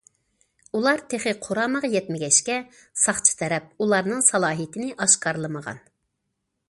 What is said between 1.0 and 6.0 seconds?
تېخى قۇرامىغا يەتمىگەچكە ساقچى تەرەپ ئۇلارنىڭ سالاھىيىتىنى ئاشكارىلىمىغان.